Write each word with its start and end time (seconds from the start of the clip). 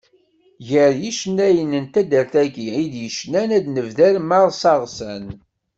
Gar 0.67 0.93
yicennayen 1.01 1.71
n 1.83 1.85
taddart-agi 1.93 2.67
i 2.81 2.83
d-yecnan 2.91 3.49
ad 3.57 3.65
nebder 3.67 4.15
Marseɣsan. 4.29 5.25